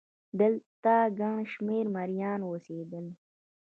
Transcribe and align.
دلته 0.39 0.93
ګڼ 1.19 1.37
شمېر 1.53 1.85
مریان 1.95 2.39
اوسېدل. 2.45 3.05